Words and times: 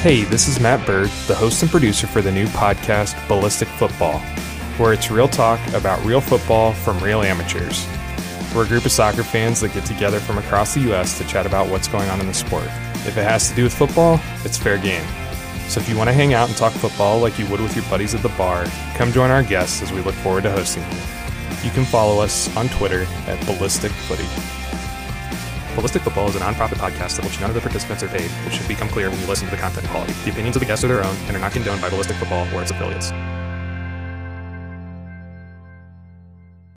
Hey, 0.00 0.22
this 0.22 0.46
is 0.46 0.60
Matt 0.60 0.86
Berg, 0.86 1.10
the 1.26 1.34
host 1.34 1.60
and 1.60 1.68
producer 1.68 2.06
for 2.06 2.22
the 2.22 2.30
new 2.30 2.46
podcast, 2.46 3.16
Ballistic 3.26 3.66
Football, 3.66 4.20
where 4.78 4.92
it's 4.92 5.10
real 5.10 5.26
talk 5.26 5.58
about 5.74 6.02
real 6.04 6.20
football 6.20 6.72
from 6.72 7.00
real 7.00 7.20
amateurs. 7.20 7.84
We're 8.54 8.64
a 8.64 8.68
group 8.68 8.84
of 8.84 8.92
soccer 8.92 9.24
fans 9.24 9.60
that 9.60 9.74
get 9.74 9.84
together 9.84 10.20
from 10.20 10.38
across 10.38 10.74
the 10.74 10.82
U.S. 10.82 11.18
to 11.18 11.24
chat 11.26 11.46
about 11.46 11.68
what's 11.68 11.88
going 11.88 12.08
on 12.10 12.20
in 12.20 12.28
the 12.28 12.32
sport. 12.32 12.68
If 13.08 13.18
it 13.18 13.24
has 13.24 13.48
to 13.48 13.56
do 13.56 13.64
with 13.64 13.74
football, 13.74 14.20
it's 14.44 14.56
fair 14.56 14.78
game. 14.78 15.04
So 15.66 15.80
if 15.80 15.88
you 15.88 15.96
want 15.96 16.10
to 16.10 16.14
hang 16.14 16.32
out 16.32 16.46
and 16.46 16.56
talk 16.56 16.72
football 16.74 17.18
like 17.18 17.36
you 17.36 17.48
would 17.48 17.60
with 17.60 17.74
your 17.74 17.84
buddies 17.86 18.14
at 18.14 18.22
the 18.22 18.28
bar, 18.30 18.66
come 18.94 19.10
join 19.10 19.32
our 19.32 19.42
guests 19.42 19.82
as 19.82 19.90
we 19.90 20.00
look 20.02 20.14
forward 20.14 20.44
to 20.44 20.50
hosting 20.52 20.84
you. 20.84 21.64
You 21.64 21.70
can 21.72 21.84
follow 21.84 22.22
us 22.22 22.56
on 22.56 22.68
Twitter 22.68 23.02
at 23.26 23.44
Ballistic 23.46 23.90
Footy. 23.90 24.28
Ballistic 25.78 26.02
Football 26.02 26.28
is 26.28 26.34
a 26.34 26.40
non-profit 26.40 26.76
podcast 26.76 27.20
of 27.20 27.24
which 27.24 27.38
none 27.40 27.50
of 27.50 27.54
the 27.54 27.60
participants 27.60 28.02
are 28.02 28.08
paid, 28.08 28.28
which 28.44 28.54
should 28.54 28.66
become 28.66 28.88
clear 28.88 29.10
when 29.10 29.20
you 29.20 29.26
listen 29.28 29.46
to 29.46 29.54
the 29.54 29.60
content 29.62 29.86
quality. 29.86 30.12
The 30.24 30.32
opinions 30.32 30.56
of 30.56 30.60
the 30.60 30.66
guests 30.66 30.84
are 30.84 30.88
their 30.88 31.04
own 31.04 31.14
and 31.28 31.36
are 31.36 31.38
not 31.38 31.52
condoned 31.52 31.80
by 31.80 31.88
Ballistic 31.88 32.16
Football 32.16 32.52
or 32.52 32.62
its 32.62 32.72
affiliates. 32.72 33.12